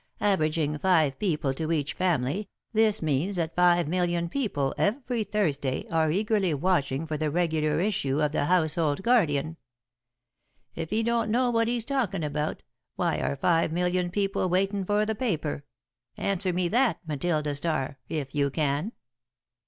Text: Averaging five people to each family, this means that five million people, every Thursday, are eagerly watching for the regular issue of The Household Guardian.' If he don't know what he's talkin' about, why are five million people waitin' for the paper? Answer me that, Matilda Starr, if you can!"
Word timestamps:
Averaging 0.21 0.79
five 0.79 1.19
people 1.19 1.53
to 1.53 1.71
each 1.71 1.93
family, 1.93 2.49
this 2.73 3.03
means 3.03 3.35
that 3.35 3.55
five 3.55 3.87
million 3.87 4.29
people, 4.29 4.73
every 4.75 5.23
Thursday, 5.23 5.87
are 5.91 6.09
eagerly 6.11 6.55
watching 6.55 7.05
for 7.05 7.17
the 7.17 7.29
regular 7.29 7.79
issue 7.79 8.19
of 8.19 8.31
The 8.31 8.45
Household 8.45 9.03
Guardian.' 9.03 9.57
If 10.73 10.89
he 10.89 11.03
don't 11.03 11.29
know 11.29 11.51
what 11.51 11.67
he's 11.67 11.85
talkin' 11.85 12.23
about, 12.23 12.63
why 12.95 13.19
are 13.19 13.35
five 13.35 13.71
million 13.71 14.09
people 14.09 14.49
waitin' 14.49 14.85
for 14.85 15.05
the 15.05 15.13
paper? 15.13 15.65
Answer 16.17 16.51
me 16.51 16.67
that, 16.69 16.99
Matilda 17.05 17.53
Starr, 17.53 17.99
if 18.09 18.33
you 18.33 18.49
can!" 18.49 18.93